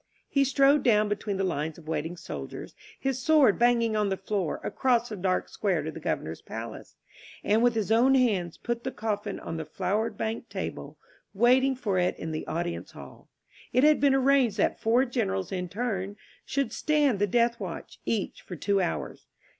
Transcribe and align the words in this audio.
He 0.27 0.43
strode 0.43 0.81
down 0.81 1.09
between 1.09 1.37
the 1.37 1.43
lines 1.43 1.77
of 1.77 1.87
waiting 1.87 2.17
soldiers, 2.17 2.73
his 2.99 3.21
sword 3.21 3.59
banging 3.59 3.95
on 3.95 4.09
the 4.09 4.17
floor, 4.17 4.59
across 4.63 5.09
the 5.09 5.15
dark 5.15 5.47
square 5.47 5.83
to 5.83 5.91
the 5.91 5.99
Governor's 5.99 6.41
palace; 6.41 6.95
and, 7.43 7.61
with 7.61 7.75
his 7.75 7.91
own 7.91 8.15
hands, 8.15 8.57
put 8.57 8.83
the 8.83 8.89
coffin 8.91 9.39
on 9.39 9.57
the 9.57 9.63
flower 9.63 10.09
banked 10.09 10.49
table 10.49 10.97
waiting 11.35 11.75
for 11.75 11.99
it 11.99 12.17
in 12.17 12.31
the 12.31 12.47
audience 12.47 12.93
hall. 12.93 13.29
It 13.73 13.83
had 13.83 13.99
been 14.01 14.15
arranged 14.15 14.57
that 14.57 14.79
four 14.81 15.05
generals 15.05 15.51
in 15.51 15.69
turn 15.69 16.15
should 16.47 16.73
stand 16.73 17.19
the 17.19 17.27
death 17.27 17.59
watch, 17.59 17.99
each 18.03 18.41
for 18.41 18.55
two 18.55 18.81
hours. 18.81 19.27